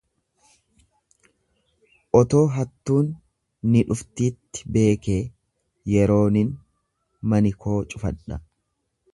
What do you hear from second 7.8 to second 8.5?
cufadha.